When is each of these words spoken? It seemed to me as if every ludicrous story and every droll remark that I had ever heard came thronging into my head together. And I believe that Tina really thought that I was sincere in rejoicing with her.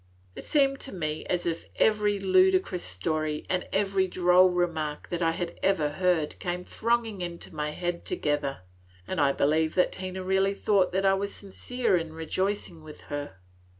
It 0.35 0.45
seemed 0.47 0.79
to 0.79 0.91
me 0.91 1.27
as 1.27 1.45
if 1.45 1.65
every 1.75 2.17
ludicrous 2.17 2.81
story 2.83 3.45
and 3.47 3.67
every 3.71 4.07
droll 4.07 4.49
remark 4.49 5.07
that 5.09 5.21
I 5.21 5.29
had 5.29 5.59
ever 5.61 5.89
heard 5.89 6.39
came 6.39 6.63
thronging 6.63 7.21
into 7.21 7.53
my 7.53 7.69
head 7.69 8.03
together. 8.03 8.61
And 9.07 9.21
I 9.21 9.31
believe 9.31 9.75
that 9.75 9.91
Tina 9.91 10.23
really 10.23 10.55
thought 10.55 10.91
that 10.93 11.05
I 11.05 11.13
was 11.13 11.35
sincere 11.35 11.97
in 11.97 12.13
rejoicing 12.13 12.81
with 12.83 13.01
her. 13.11 13.35